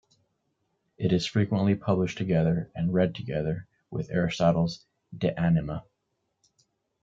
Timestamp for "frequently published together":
1.27-2.71